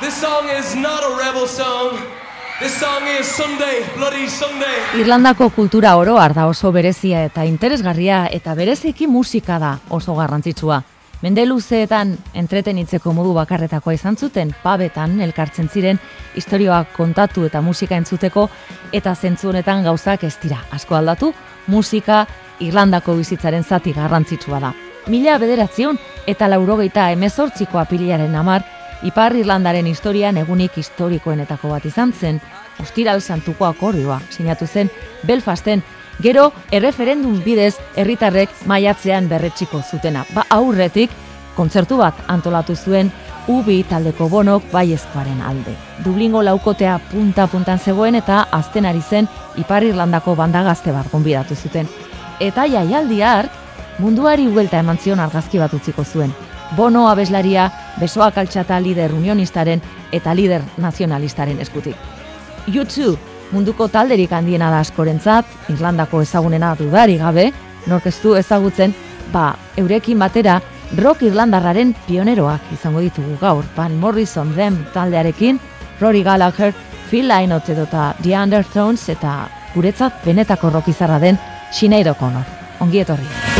[0.00, 1.98] This song is not a rebel song.
[2.60, 5.00] This song is Sunday, Bloody Sunday.
[5.00, 10.84] Irlandako kultura oro da oso berezia eta interesgarria eta bereziki musika da oso garrantzitsua.
[11.20, 15.98] Mende luzeetan entretenitzeko modu bakarretakoa izan zuten, pabetan elkartzen ziren,
[16.36, 18.48] historioak kontatu eta musika entzuteko,
[18.92, 20.62] eta zentzu honetan gauzak ez dira.
[20.70, 21.34] Asko aldatu,
[21.66, 22.24] musika
[22.60, 24.74] Irlandako bizitzaren zati garrantzitsua da.
[25.08, 28.62] Mila bederatzion eta laurogeita emezortziko apiliaren amar,
[29.02, 32.40] Ipar Irlandaren historian egunik historikoenetako bat izan zen,
[32.82, 34.90] Ostiral Santuko akordioa sinatu zen
[35.26, 35.82] Belfasten,
[36.22, 40.24] gero erreferendum bidez herritarrek maiatzean berretxiko zutena.
[40.34, 41.10] Ba aurretik
[41.56, 43.12] kontzertu bat antolatu zuen
[43.48, 45.74] ubi taldeko bonok baiezkoaren alde.
[46.04, 51.88] Dublingo laukotea punta-puntan zegoen eta azten ari zen Ipar Irlandako bandagazte bat gonbidatu zuten.
[52.40, 53.50] Eta jaialdi hark
[53.98, 56.34] munduari huelta eman zion argazki bat utziko zuen.
[56.76, 59.80] Bono abeslaria besoak altxata lider unionistaren
[60.12, 61.96] eta lider nazionalistaren eskutik.
[62.66, 63.18] YouTube
[63.52, 67.50] munduko talderik handiena da askorentzat, Irlandako ezagunena dudari gabe,
[67.88, 68.94] norkeztu ezagutzen,
[69.32, 70.60] ba, eurekin batera,
[70.96, 75.60] rock irlandarraren pioneroak izango ditugu gaur, Van Morrison dem taldearekin,
[76.00, 76.74] Rory Gallagher,
[77.10, 79.38] Phil Lynott edota The Undertones eta
[79.74, 81.40] guretzat benetako rock izarra den
[81.72, 82.44] Sinead O'Connor.
[82.84, 83.57] Ongi etorri.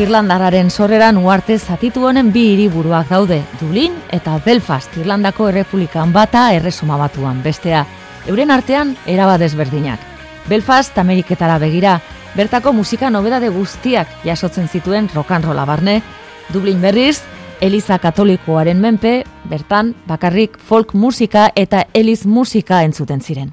[0.00, 6.96] Irlandararen sorreran uarte zatitu honen bi hiriburuak daude, Dublin eta Belfast Irlandako Errepublikan bata erresuma
[6.96, 7.82] batuan, bestea,
[8.26, 10.00] euren artean eraba desberdinak.
[10.48, 11.98] Belfast Ameriketara begira,
[12.32, 16.00] bertako musika nobedade guztiak jasotzen zituen rokanrola barne,
[16.48, 17.20] Dublin berriz,
[17.60, 23.52] Eliza Katolikoaren menpe, bertan bakarrik folk musika eta eliz musika entzuten ziren.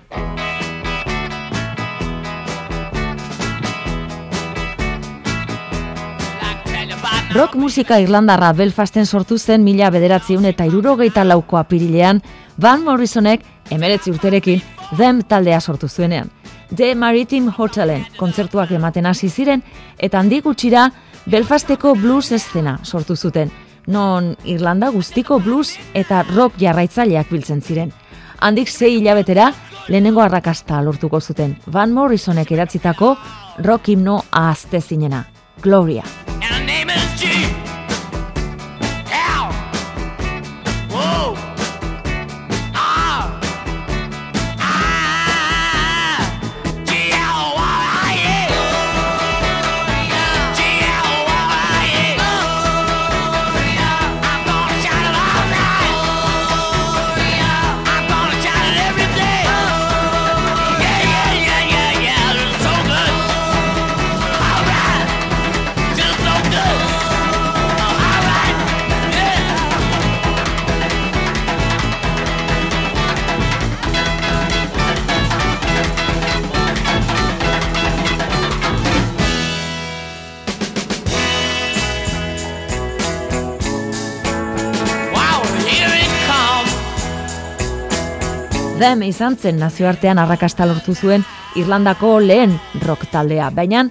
[7.38, 12.18] Rock musika irlandarra Belfasten sortu zen mila bederatziun eta irurogeita lauko apirilean,
[12.58, 14.64] Van Morrisonek emeretzi urterekin
[14.98, 16.32] Them taldea sortu zuenean.
[16.76, 19.62] The Maritime Hotelen kontzertuak ematen hasi ziren
[20.00, 20.88] eta handik gutxira
[21.30, 23.52] Belfasteko blues eszena sortu zuten,
[23.86, 27.92] non Irlanda guztiko blues eta rock jarraitzaileak biltzen ziren.
[28.40, 29.52] Handik sei hilabetera
[29.90, 33.14] lehenengo arrakasta lortuko zuten Van Morrisonek eratzitako
[33.60, 35.28] rock himno ahazte zinena,
[35.62, 36.04] Gloria.
[88.78, 91.24] Them izan zen nazioartean arrakasta lortu zuen
[91.58, 92.52] Irlandako lehen
[92.86, 93.88] rock taldea, baina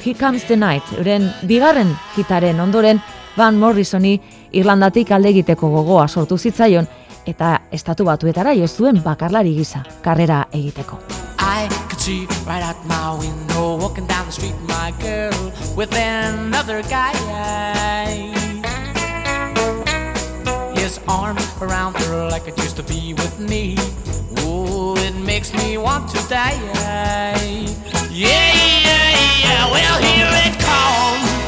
[0.00, 3.02] He Comes the Night, euren bigarren hitaren ondoren
[3.36, 4.14] Van Morrisoni
[4.56, 6.88] Irlandatik alde egiteko gogoa sortu zitzaion
[7.28, 10.96] eta estatu batuetara jo zuen bakarlari gisa karrera egiteko.
[11.38, 16.80] I could see right out my window walking down the street my girl with another
[16.88, 18.39] guy
[20.90, 23.76] his arms around her like it used to be with me.
[24.38, 26.58] Oh, it makes me want to die.
[26.74, 27.38] Yeah,
[28.10, 29.10] yeah,
[29.44, 29.70] yeah.
[29.70, 31.39] Well, here it comes.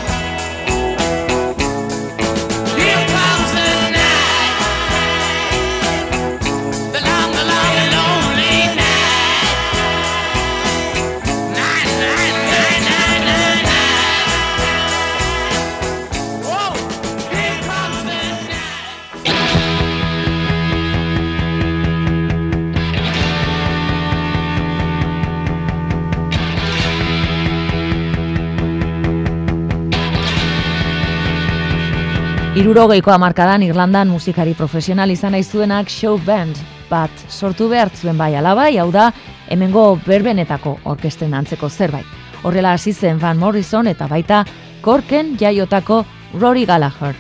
[32.62, 36.54] Irurogeiko hamarkadan Irlandan musikari profesional izan nahi zuenak show band
[36.86, 39.08] bat sortu behar zuen bai alabai, hau da,
[39.50, 42.06] hemengo berbenetako orkesten antzeko zerbait.
[42.44, 44.44] Horrela hasi zen Van Morrison eta baita
[44.80, 46.04] Korken jaiotako
[46.38, 47.16] Rory Gallagher.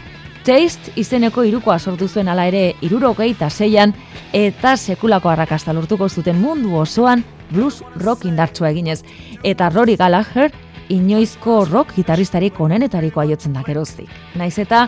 [0.46, 3.96] Taste izeneko irukoa sortu zuen ala ere irurogei eta zeian
[4.32, 9.00] eta sekulako arrakasta lortuko zuten mundu osoan blues rock indartsua eginez.
[9.42, 10.52] Eta Rory Gallagher
[10.88, 14.08] inoizko rock gitarristarik onenetariko aiotzen da geroztik.
[14.38, 14.86] Naiz eta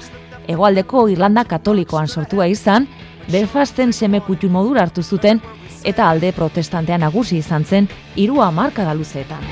[0.48, 2.88] hegoaldeko Irlanda katolikoan sortua izan,
[3.32, 5.40] Belfasten semekutun modura hartu zuten
[5.84, 9.44] eta alde protestantean nagusi izan zen irua marka da luzeetan.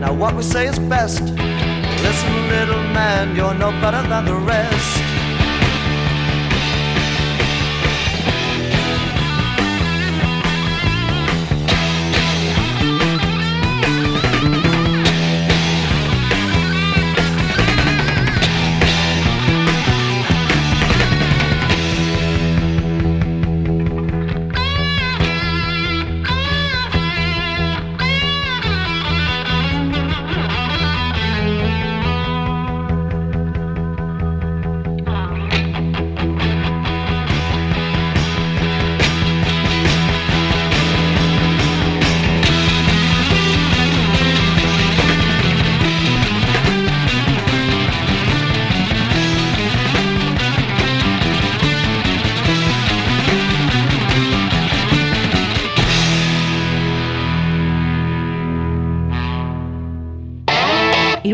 [0.00, 1.20] Now what we say is best.
[1.20, 4.99] Listen, little man, you're no better than the rest.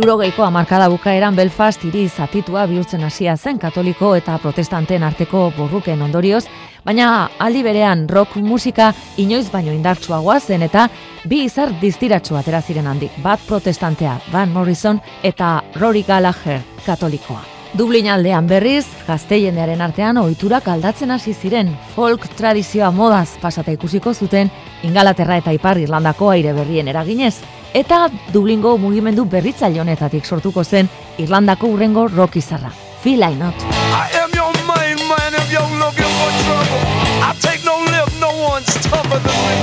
[0.07, 6.45] Irurogeiko hamarkada bukaeran Belfast hiri zatitua bihurtzen hasia zen katoliko eta protestanten arteko borruken ondorioz,
[6.87, 7.09] baina
[7.43, 10.85] aldi berean rock musika inoiz baino indartsuagoa zen eta
[11.27, 17.43] bi izar distiratsu atera ziren handik, bat protestantea Van Morrison eta Rory Gallagher katolikoa.
[17.75, 24.55] Dublin aldean berriz, gazteiendearen artean ohiturak aldatzen hasi ziren, folk tradizioa modaz pasata ikusiko zuten
[24.87, 27.35] Ingalaterra eta Ipar Irlandako aire berrien eraginez,
[27.77, 30.89] eta Dublingo mugimendu berritzaile honetatik sortuko zen
[31.21, 32.71] Irlandako urrengo rock izarra,
[33.03, 33.67] Feel I Not.
[33.93, 36.81] I am your main man if you're looking for trouble.
[37.29, 39.57] I take no lip, no one's tougher than me.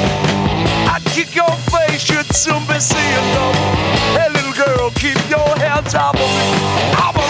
[0.93, 3.73] I kick your face, you'd soon be seeing double.
[4.13, 6.47] Hey, little girl, keep your head top of me.
[7.01, 7.22] I'm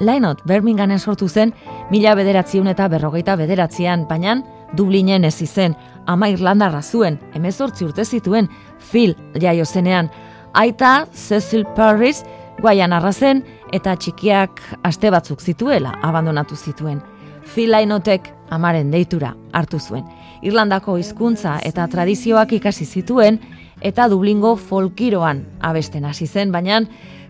[0.00, 1.52] Lynott Birminghamen sortu zen
[1.90, 4.38] mila bederatziun eta berrogeita bederatzean, baina
[4.76, 5.74] Dublinen ez izen,
[6.06, 8.48] ama Irlandarra zuen, emezortzi urte zituen
[8.90, 10.10] Phil jaio zenean.
[10.54, 12.24] Aita Cecil Paris
[12.60, 17.00] guaian arrazen eta txikiak aste batzuk zituela abandonatu zituen.
[17.48, 20.04] Phil Lainotek amaren deitura hartu zuen.
[20.42, 23.40] Irlandako hizkuntza eta tradizioak ikasi zituen
[23.80, 26.82] eta Dublingo folkiroan abesten hasi zen, baina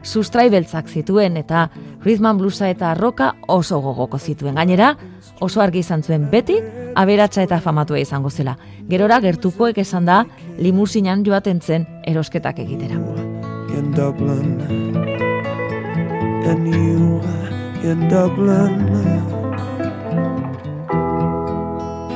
[0.08, 1.68] sustraibeltzak zituen eta
[2.04, 4.56] rhythm bluesa eta roka oso gogoko zituen.
[4.56, 4.94] Gainera,
[5.40, 6.56] oso argi izan zuen beti
[6.96, 8.56] aberatsa eta famatua izango zela.
[8.88, 10.24] Gerora gertukoek esan da
[10.58, 12.96] limusinan joaten zen erosketak egitera.
[13.78, 14.60] in Dublin,
[16.44, 17.20] and you
[17.82, 18.74] in Dublin.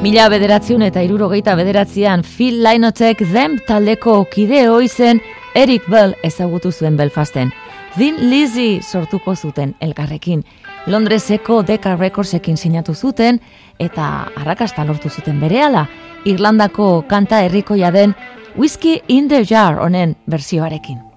[0.02, 5.20] Mila bederatziun eta irurogeita bederatzean Phil Lainotek Them taldeko kide zen
[5.54, 7.52] Eric Bell ezagutu zuen Belfasten.
[7.96, 10.44] Thin Lizzy sortuko zuten elkarrekin.
[10.86, 13.40] Londreseko Decca Recordsekin sinatu zuten
[13.78, 15.86] eta arrakasta lortu zuten berehala
[16.24, 18.16] Irlandako kanta herrikoia den
[18.56, 21.11] Whiskey in the Jar honen bersioarekin.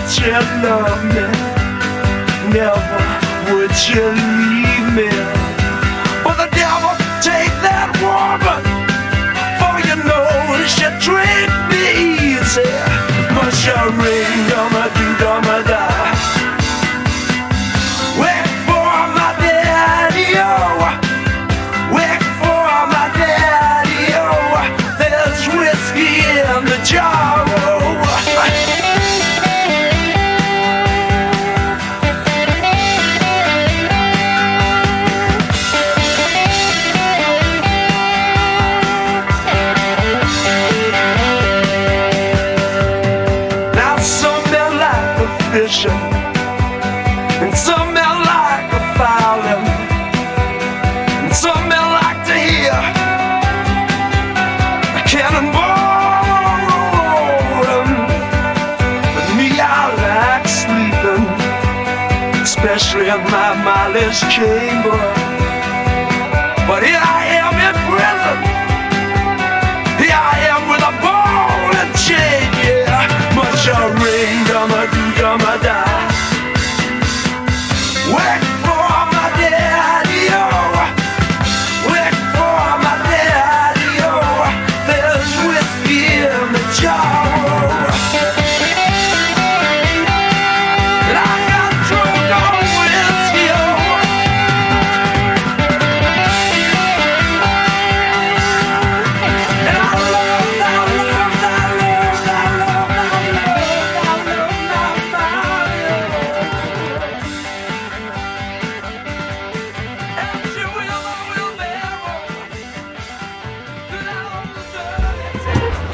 [0.00, 0.30] That she
[0.64, 1.28] loved me,
[2.56, 3.00] never
[3.52, 5.10] would she leave me.
[6.24, 8.62] But the devil take that woman.
[9.60, 10.24] For you know
[10.66, 11.84] she treat me
[12.32, 12.64] easy
[13.34, 15.49] But she ring dumma do dumma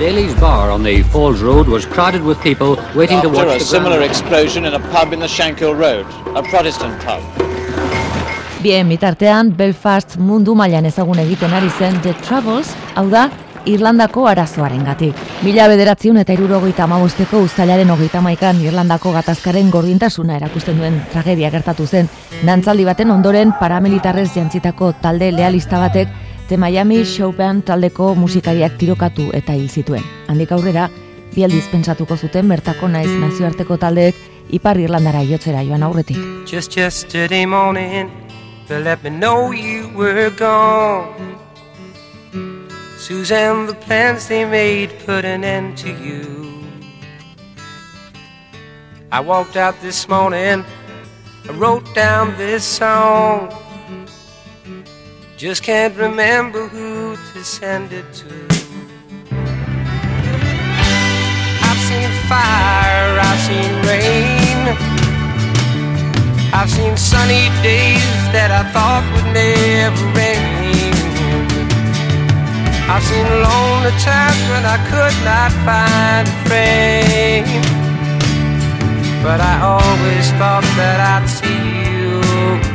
[0.07, 3.59] Daly's bar on the Falls Road was crowded with people waiting to After watch a
[3.59, 7.21] the similar explosion in a pub in the Shankill Road, a Protestant pub.
[8.63, 13.25] Bien bitartean, Belfast mundu mailan ezagun egiten ari zen The Troubles, hau da,
[13.65, 15.25] Irlandako arazoaren gatik.
[15.43, 21.87] Mila bederatziun eta irurogeita amabosteko uztailaren hogeita maikan Irlandako gatazkaren gordintasuna erakusten duen tragedia gertatu
[21.87, 22.07] zen.
[22.47, 26.15] Dantzaldi baten ondoren paramilitarrez jantzitako talde lealista batek
[26.49, 30.05] The Miami Showband taldeko musikariak tirokatu eta hil zituen.
[30.31, 30.85] Handik aurrera,
[31.35, 34.21] bi aldiz pentsatuko zuten bertako naiz nazioarteko taldeek
[34.55, 36.21] Ipar Irlandara jotzera joan aurretik.
[36.47, 38.13] Just yesterday morning,
[38.69, 41.35] to let me know you were gone.
[42.97, 46.63] Suzanne, the plans they made put an end to you.
[49.11, 50.65] I walked out this morning,
[51.49, 53.66] I wrote down this song.
[55.37, 58.25] Just can't remember who to send it to.
[61.61, 64.77] I've seen fire, I've seen rain.
[66.55, 68.01] I've seen sunny days
[68.33, 70.97] that I thought would never rain.
[72.89, 77.45] I've seen lonely times when I could not find a friend.
[79.23, 81.61] But I always thought that I'd see
[81.93, 82.25] you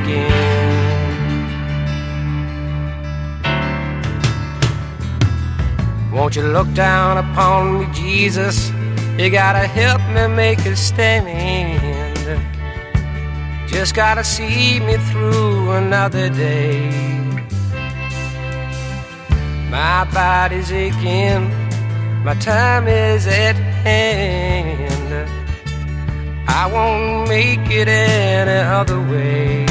[0.05, 0.40] again.
[6.11, 8.69] Won't you look down upon me, Jesus?
[9.17, 12.17] You gotta help me make a stand.
[13.67, 16.89] Just gotta see me through another day.
[19.69, 21.49] My body's aching,
[22.25, 25.29] my time is at hand.
[26.49, 29.65] I won't make it any other way.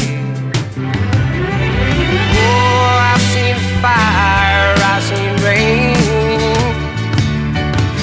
[2.43, 6.30] Oh, I've seen fire, I've seen rain.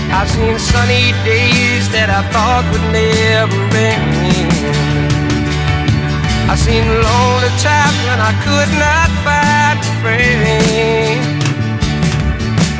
[0.09, 4.47] I've seen sunny days that I thought would never rain.
[6.49, 11.21] I've seen lonely times when I could not find a friend.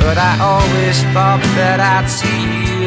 [0.00, 2.77] But I always thought that I'd see you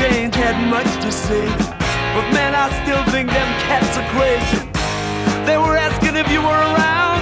[0.00, 1.46] haven't had much to say.
[2.14, 4.64] But man, I still think them cats are crazy.
[5.44, 7.20] They were asking if you were around,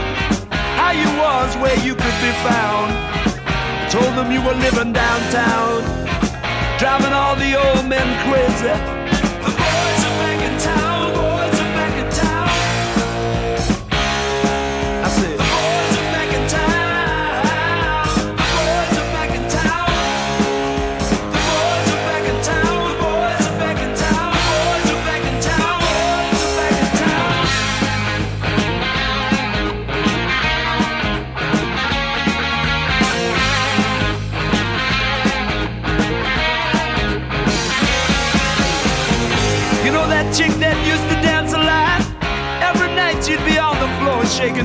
[0.79, 2.93] how you was, where you could be found.
[2.95, 5.83] I told them you were living downtown,
[6.79, 8.75] driving all the old men crazy.
[9.43, 12.49] The boys are back in town, boys are back in town.
[15.05, 15.39] I said,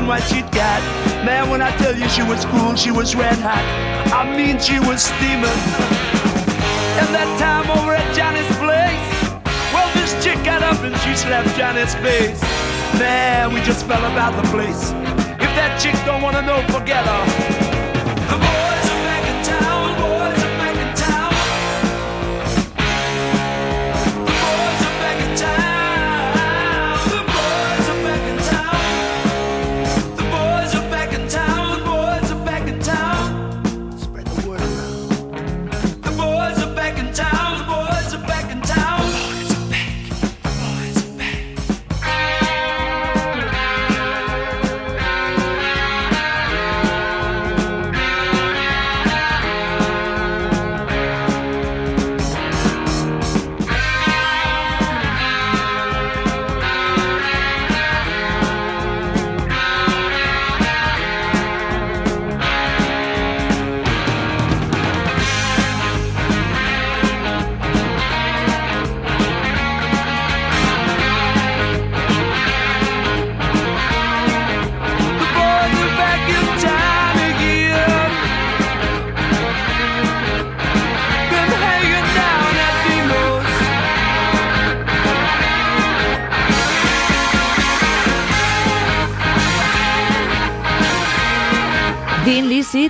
[0.04, 0.82] shaking what she'd got.
[1.26, 3.63] Man, when I tell you she was cool, she was red hot.
[4.13, 5.60] I mean, she was steaming.
[7.00, 9.34] And that time over at Johnny's place,
[9.74, 12.42] well, this chick got up and she slapped Johnny's face.
[13.00, 14.92] Man, we just fell about the place.
[15.39, 18.73] If that chick don't wanna know, forget her.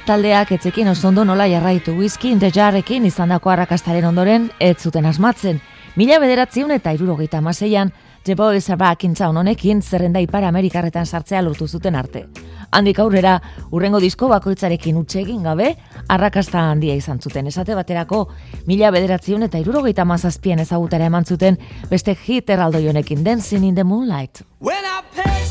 [0.02, 5.06] Taldeak etzekin oso ondo nola jarraitu whisky in the jarrekin izandako arrakastaren ondoren ez zuten
[5.06, 5.60] asmatzen.
[5.96, 7.92] Mila bederatziun eta irurogeita amaseian,
[8.24, 12.26] The Boys Are Back in Town honekin zerrenda ipar Amerikarretan sartzea lortu zuten arte.
[12.72, 13.36] Handik aurrera,
[13.72, 15.76] urrengo disko bakoitzarekin utxe egin gabe,
[16.10, 17.48] arrakasta handia izan zuten.
[17.48, 18.30] Esate baterako,
[18.66, 21.60] mila bederatzion eta irurogeita mazazpien ezagutara eman zuten
[21.92, 24.42] beste hit erraldoi honekin Dancing in the Moonlight.
[24.60, 25.04] When I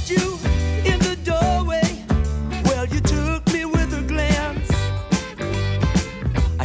[0.09, 0.72] you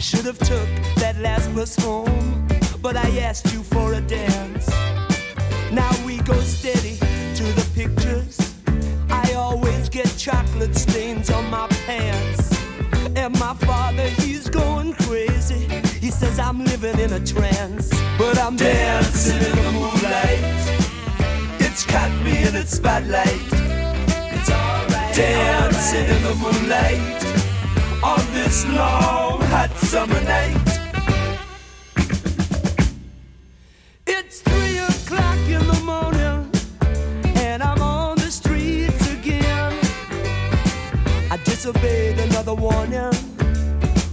[0.07, 2.47] should have took that last bus home,
[2.81, 4.69] but I asked you for a dance.
[5.69, 6.95] Now we go steady
[7.35, 8.55] to the pictures.
[9.09, 12.57] I always get chocolate stains on my pants.
[13.17, 15.67] And my father, he's going crazy.
[15.99, 20.39] He says I'm living in a trance, but I'm dancing in the moonlight.
[21.59, 23.43] It's caught me in its spotlight.
[24.31, 25.13] It's alright.
[25.13, 27.26] Dancing in the moonlight
[28.07, 30.67] on this long hot summer night.
[34.05, 36.39] It's three o'clock in the morning,
[37.45, 39.73] and I'm on the streets again.
[41.33, 43.13] I disobeyed another warning.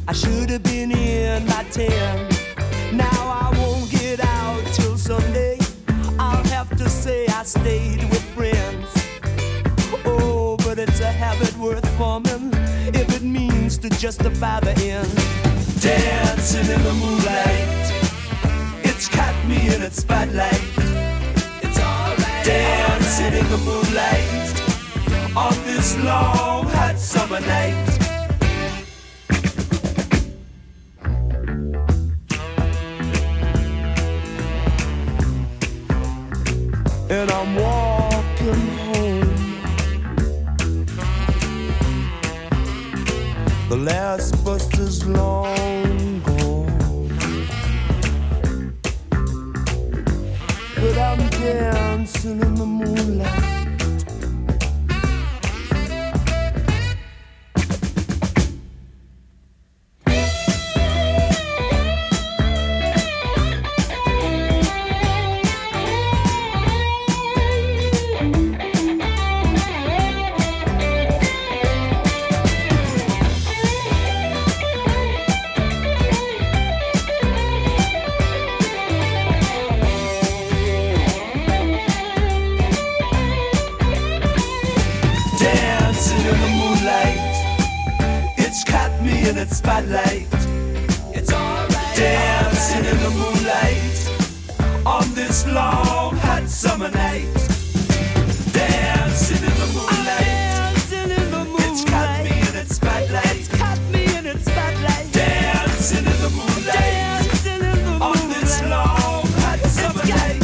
[0.09, 2.29] I should have been in by ten.
[2.93, 5.59] Now I won't get out till Sunday.
[6.19, 8.94] I'll have to say I stayed with friends.
[13.91, 15.15] To justify the end.
[15.81, 17.93] Dancing in the moonlight,
[18.83, 20.65] it's caught me in its spotlight.
[21.63, 22.45] It's alright.
[22.47, 27.91] Dancing in the moonlight on this long hot summer night.
[37.11, 37.84] and I'm walking
[45.07, 45.44] long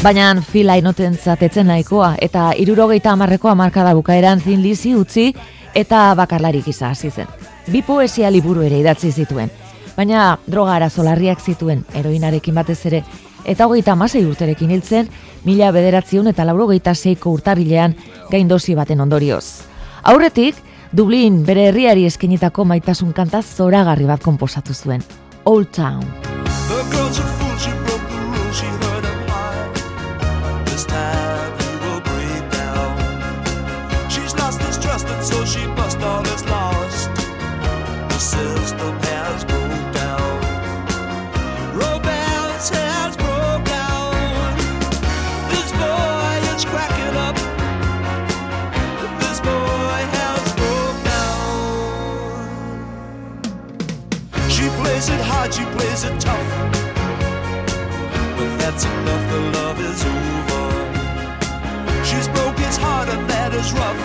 [0.01, 5.27] Baina fila inotentzat etzen nahikoa, eta irurogeita amarreko amarkada bukaeran zin lizi utzi
[5.77, 7.29] eta bakarlarik gisa hasi zen.
[7.69, 9.51] Bi poesia liburu ere idatzi zituen,
[9.99, 13.03] baina droga arazo larriak zituen heroinarekin batez ere,
[13.45, 15.11] eta hogeita amasei urterekin hiltzen,
[15.45, 17.93] mila bederatziun eta laurogeita seiko urtarrilean
[18.31, 19.67] gaindosi baten ondorioz.
[20.03, 20.57] Aurretik,
[20.97, 25.05] Dublin bere herriari eskenitako maitasun kanta zoragarri bat konposatu zuen,
[25.45, 26.09] Old Town.
[56.01, 56.49] Hard, plays it tough.
[58.37, 60.85] But that's enough, the love is over.
[62.05, 63.99] She's broke his heart, and that is rough.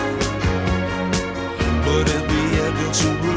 [1.84, 3.35] But in the end, he'll soon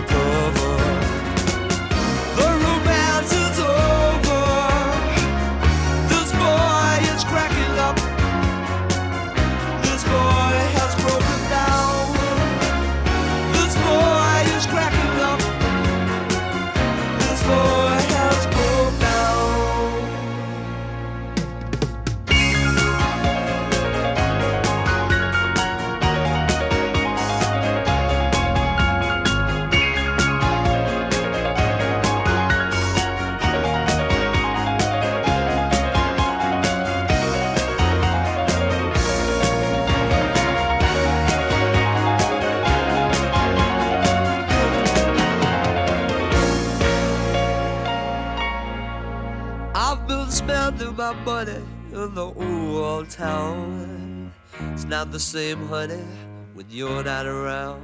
[51.91, 54.31] in the old town.
[54.73, 56.05] It's not the same, honey,
[56.53, 57.81] when you're not around.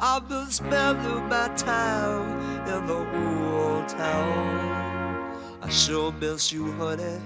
[0.00, 5.38] I've been spending my time in the old town.
[5.60, 7.20] I sure miss you, honey.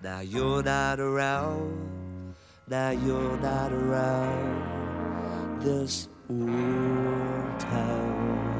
[0.00, 2.36] Now you're not around.
[2.68, 8.51] Now you're not around this old town.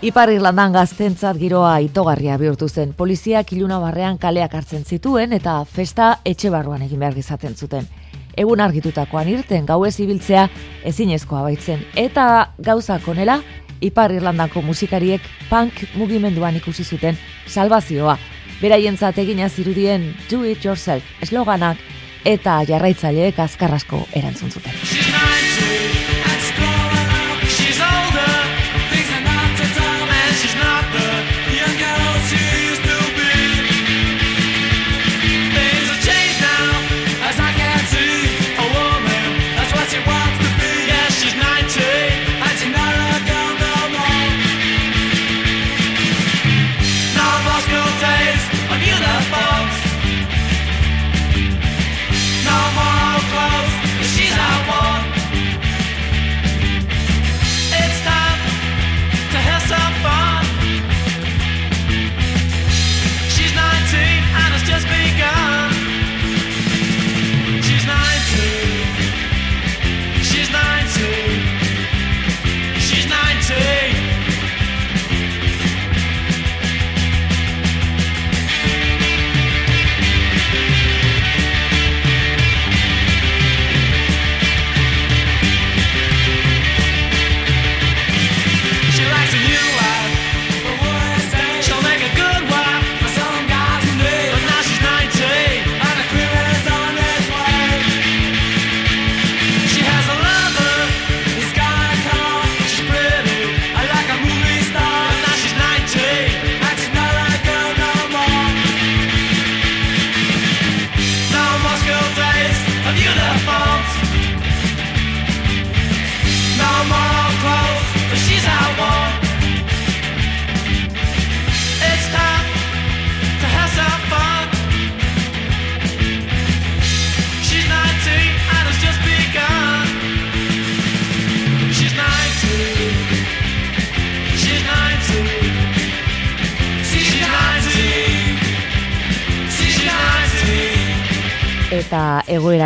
[0.00, 2.94] Ipar Irlandan gaztentzat giroa itogarria bihurtu zen.
[2.96, 7.84] Poliziak iluna barrean kaleak hartzen zituen eta festa etxe barruan egin behar izaten zuten.
[8.32, 10.46] Egun argitutakoan irten gauez ibiltzea
[10.88, 11.84] ezinezkoa baitzen.
[12.00, 12.24] Eta
[12.56, 13.42] gauza konela,
[13.84, 18.16] Ipar Irlandako musikariek punk mugimenduan ikusi zuten salvazioa.
[18.62, 21.76] Beraientzat egina zirudien do it yourself esloganak
[22.24, 25.99] eta jarraitzaileek azkarrasko erantzun zuten.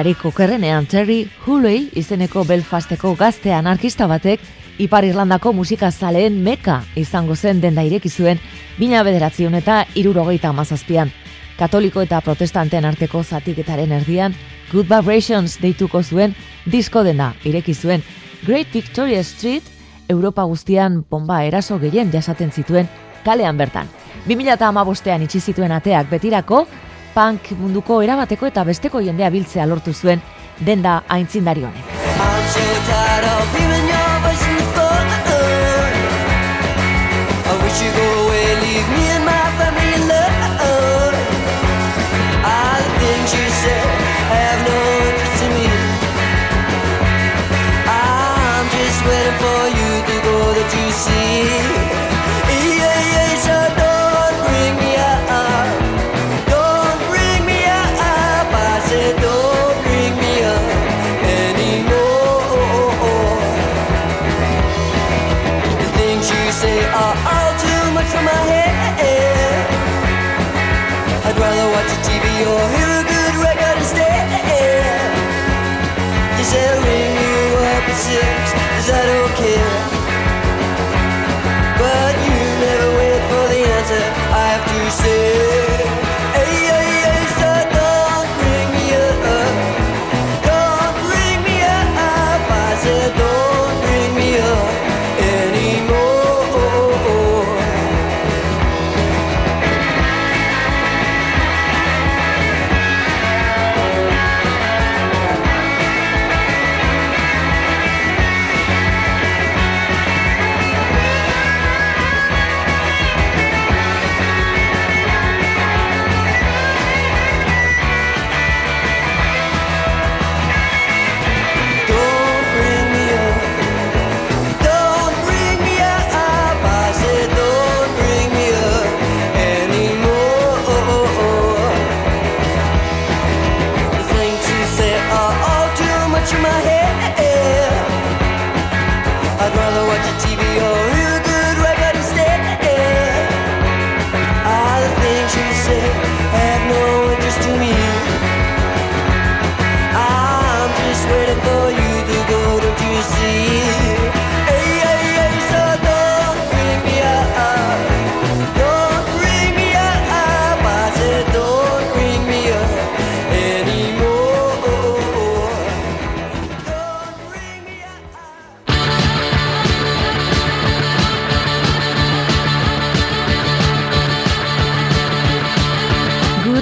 [0.04, 4.42] Egoerarik okerrenean Terry Hooley izeneko Belfasteko gazte anarkista batek
[4.76, 8.42] Ipar Irlandako musika zaleen meka izango zen denda ireki zuen
[8.76, 11.08] bina bederatzion eta irurogeita amazazpian.
[11.56, 14.36] Katoliko eta protestanten arteko zatiketaren erdian
[14.72, 16.36] Good Vibrations deituko zuen
[16.66, 18.04] disko denda ireki zuen.
[18.44, 19.64] Great Victoria Street
[20.08, 22.92] Europa guztian bomba eraso gehien jasaten zituen
[23.24, 23.88] kalean bertan.
[24.28, 26.66] 2008an itxi zituen ateak betirako,
[27.14, 30.22] punk munduko erabateko eta besteko jendea biltzea lortu zuen
[30.60, 31.84] denda aintzindari honek.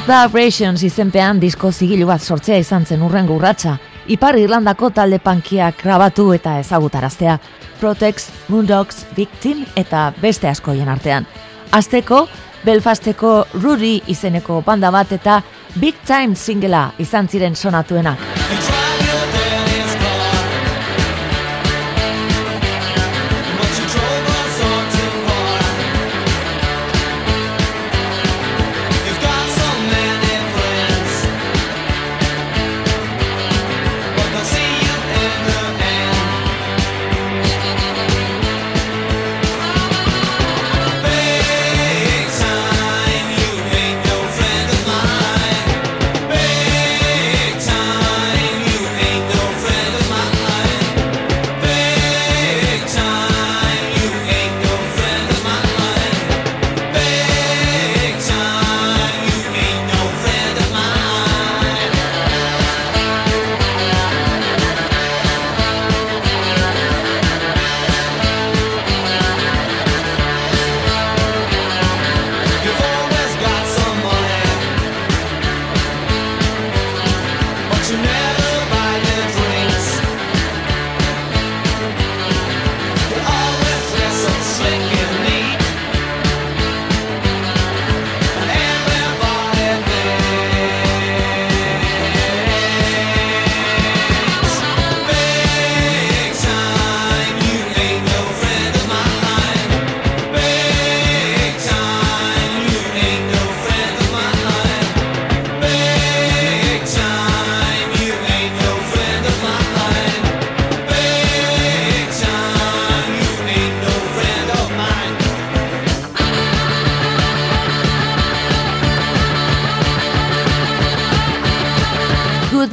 [0.03, 3.77] Vibrations izenpean disko zigilu bat sortzea izan zen urrengo urratsa.
[4.11, 7.37] Ipar Irlandako talde pankiak grabatu eta ezagutaraztea.
[7.79, 11.27] Protex, Moondogs, Victim eta beste askoien artean.
[11.71, 12.27] Azteko,
[12.67, 15.38] Belfasteko Rudy izeneko banda bat eta
[15.79, 18.72] Big Time singela izan ziren sonatuenak.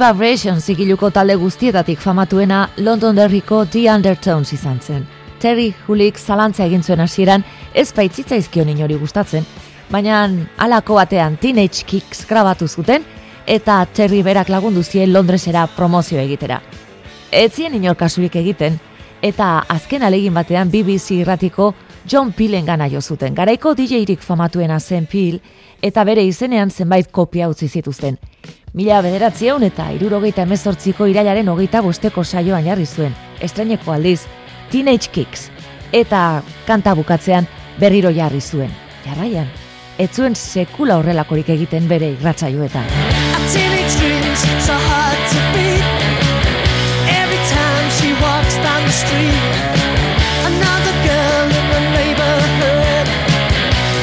[0.00, 5.02] Vibrations zigiluko talde guztietatik famatuena London Derriko The Undertones izan zen.
[5.38, 9.44] Terry Hulik zalantza egin zuen hasieran ez baitzitzaizkion inori gustatzen,
[9.92, 10.22] baina
[10.56, 13.04] halako batean Teenage Kicks grabatu zuten
[13.46, 16.62] eta Terry berak lagundu zien Londresera promozio egitera.
[17.30, 18.80] Ez zien inor kasurik egiten,
[19.20, 21.74] eta azken alegin batean BBC irratiko
[22.08, 23.34] John Peelen gana jo zuten.
[23.34, 25.42] Garaiko DJ-rik famatuena zen Peel,
[25.82, 28.16] eta bere izenean zenbait kopia utzi zituzten.
[28.70, 34.20] Mila bederatziehun eta irurogeita emezortziko irailaren hogeita bosteko saioan jarri zuen, estreneko aldiz,
[34.70, 35.48] Teenage Kicks,
[35.90, 37.48] eta kanta bukatzean
[37.80, 38.70] berriro jarri zuen.
[39.02, 39.48] Jarraian,
[39.98, 42.86] ez zuen sekula horrelakorik egiten bere irratsaioetan.
[47.10, 49.34] Every time she walks down the street,
[50.46, 53.06] another girl in the neighborhood.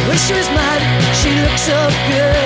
[0.09, 0.83] Wish she was mine,
[1.23, 1.79] she looks so
[2.11, 2.36] good.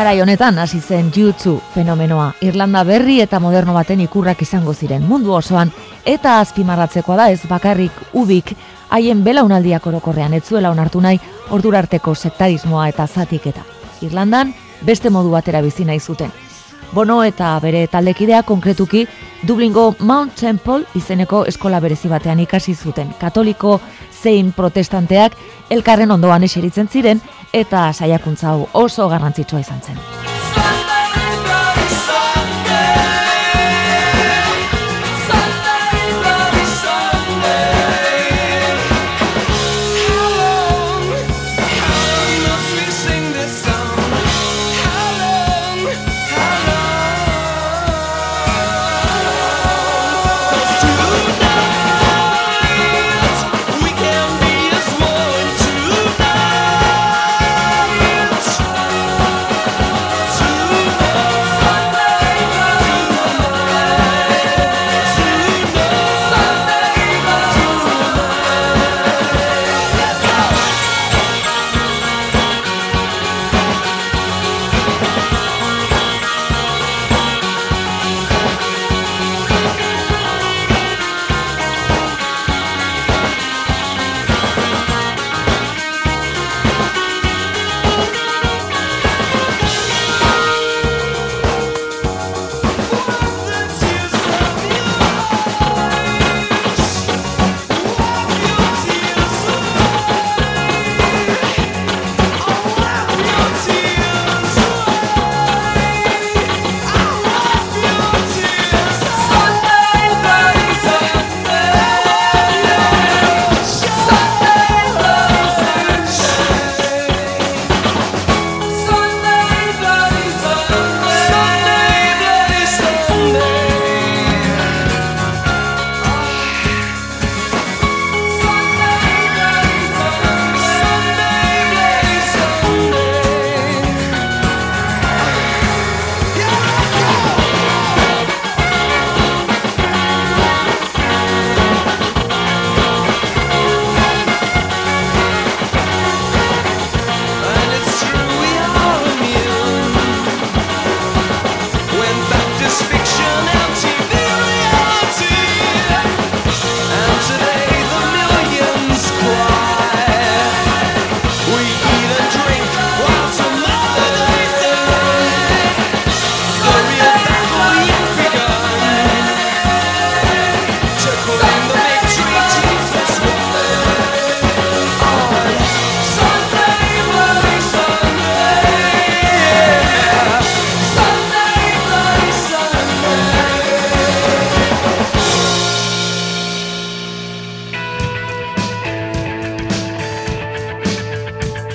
[0.00, 2.30] Garai honetan hasi zen jutsu fenomenoa.
[2.40, 5.68] Irlanda berri eta moderno baten ikurrak izango ziren mundu osoan
[6.08, 8.54] eta azpimarratzekoa da ez bakarrik ubik
[8.96, 11.20] haien belaunaldiak orokorrean ez zuela onartu nahi
[11.50, 13.60] ordurarteko sektarismoa eta zatiketa.
[14.00, 16.32] Irlandan beste modu batera bizi nahi zuten.
[16.92, 19.04] Bono eta bere taldekidea konkretuki
[19.46, 23.12] Dublingo Mount Temple izeneko eskola berezi batean ikasi zuten.
[23.20, 23.78] Katoliko
[24.22, 25.36] zein protestanteak
[25.70, 27.20] elkarren ondoan eseritzen ziren
[27.52, 30.39] eta saiakuntza hau oso garrantzitsua izan zen.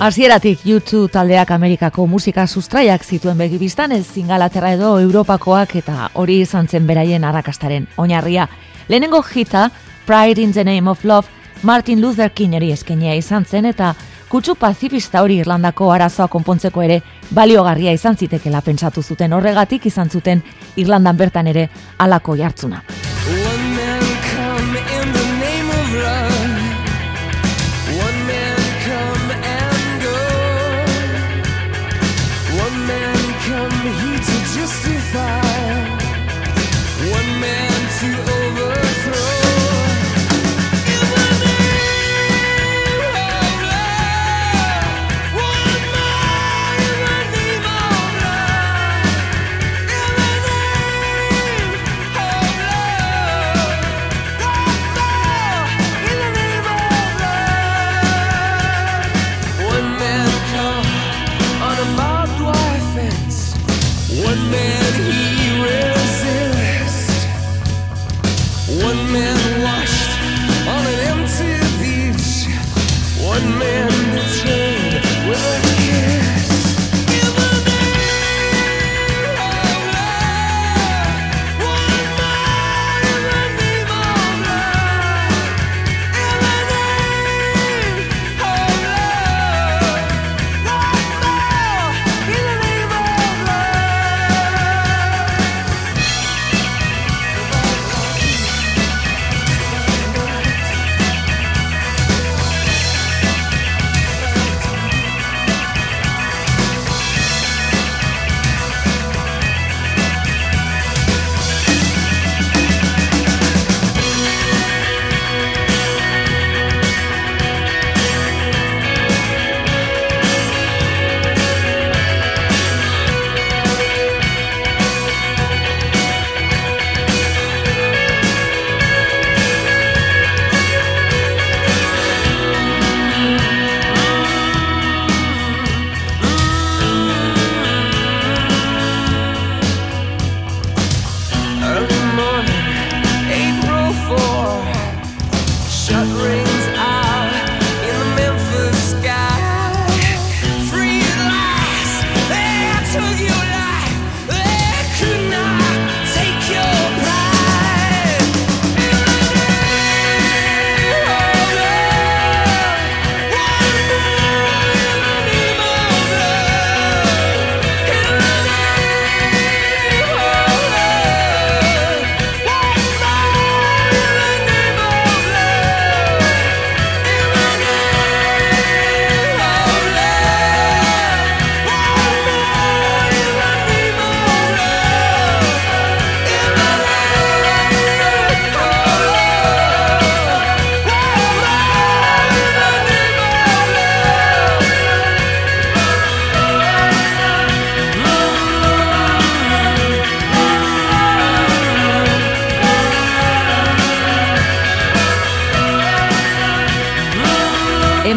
[0.06, 6.68] Hasieratik YouTube taldeak Amerikako musika sustraiak zituen begibistan ez Ingalaterra edo Europakoak eta hori izan
[6.70, 8.46] zen beraien arrakastaren oinarria.
[8.88, 9.72] Lehenengo hita,
[10.06, 11.28] Pride in the Name of Love,
[11.64, 13.96] Martin Luther Kingeri eskenia izan zen eta
[14.30, 17.02] kutsu pazifista hori Irlandako arazoa konpontzeko ere
[17.34, 20.44] baliogarria izan zitekela pentsatu zuten horregatik izan zuten
[20.76, 22.84] Irlandan bertan ere alako jartzuna.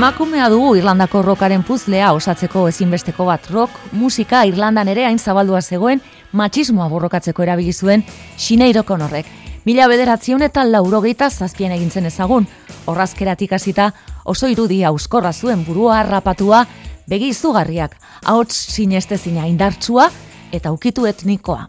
[0.08, 6.00] Emakumea dugu Irlandako rockaren puzlea osatzeko ezinbesteko bat rock musika Irlandan ere hain zabaldua zegoen
[6.32, 8.06] matxismoa borrokatzeko erabili zuen
[8.38, 9.28] Sinead O'Connorrek.
[9.68, 12.48] Mila bederatzion eta laurogeita zazpien egintzen ezagun.
[12.88, 13.92] Horrazkeratik hasita
[14.24, 16.64] oso irudi auskorra zuen burua harrapatua,
[17.04, 20.08] begi izugarriak, ahots sinestezina indartsua
[20.56, 21.66] eta ukitu etnikoa.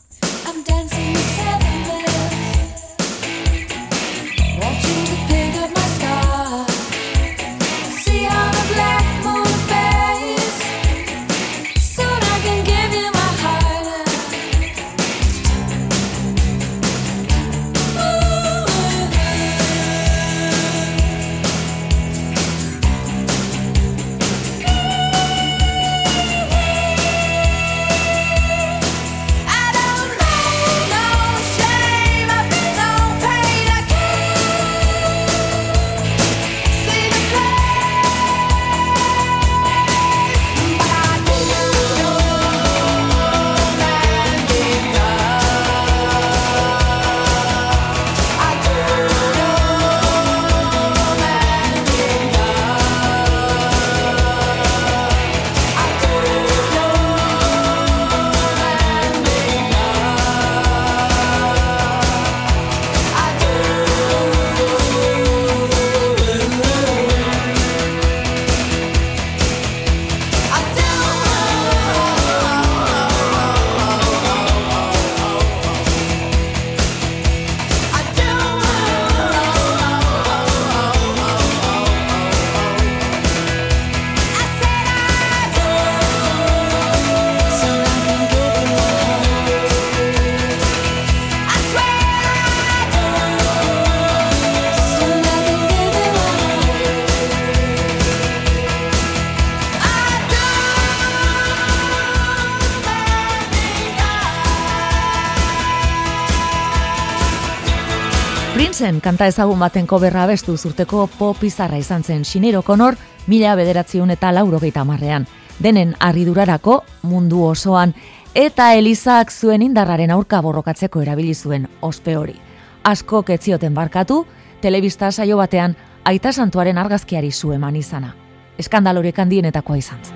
[109.02, 112.96] Kanta ezagun baten koberra abestu zurteko pop izarra izan zen Sineiro Conor
[113.28, 115.28] mila bederatziun eta laurogeita marrean.
[115.60, 117.94] Denen arridurarako mundu osoan
[118.34, 122.36] eta Elizak zuen indarraren aurka borrokatzeko erabili zuen ospe hori.
[122.84, 124.26] Asko ketzioten barkatu,
[124.62, 125.76] telebista saio batean
[126.06, 128.16] aita santuaren argazkiari zu eman izana.
[128.58, 130.16] Eskandalorik handienetakoa izan zen.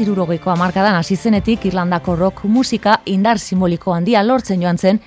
[0.00, 5.00] irurogeiko amarkadan hasi zenetik Irlandako rock musika indar simboliko handia lortzen joan zen,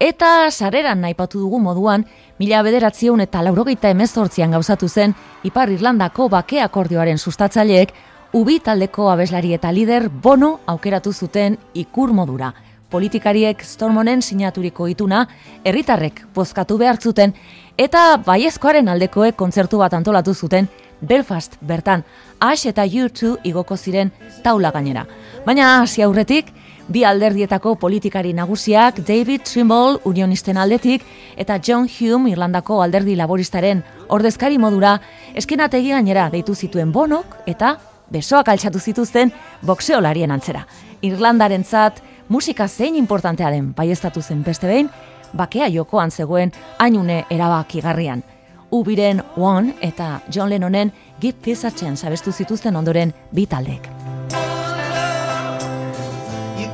[0.00, 2.04] eta sareran naipatu dugu moduan,
[2.38, 7.92] mila bederatzieun eta laurogeita emezortzian gauzatu zen, Ipar Irlandako bake akordioaren sustatzaileek,
[8.32, 12.52] ubi taldeko abeslari eta lider bono aukeratu zuten ikur modura.
[12.90, 15.26] Politikariek Stormonen sinaturiko ituna,
[15.64, 17.34] herritarrek bozkatu behar zuten,
[17.76, 20.68] eta baiezkoaren aldekoek kontzertu bat antolatu zuten
[21.00, 22.04] Belfast bertan,
[22.40, 24.10] Ash eta U2 igoko ziren
[24.42, 25.06] taula gainera.
[25.46, 26.52] Baina hasi aurretik,
[26.88, 31.02] bi alderdietako politikari nagusiak David Trimble unionisten aldetik
[31.36, 35.00] eta John Hume Irlandako alderdi laboristaren ordezkari modura
[35.34, 37.76] eskenategi gainera deitu zituen bonok eta
[38.10, 39.32] besoak altxatu zituzten
[39.66, 40.66] boxeolarien antzera.
[41.02, 44.90] Irlandarentzat musika zein importantea den baiestatu zen beste behin,
[45.34, 48.22] bakea jokoan zegoen ainune erabakigarrian.
[48.70, 53.95] Ubiren One eta John Lennonen Give Peace a Chance abestu zituzten ondoren bi taldeek.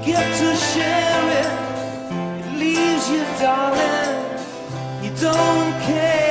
[0.05, 4.41] Get to share it, it leaves you, darling.
[5.01, 6.22] You don't care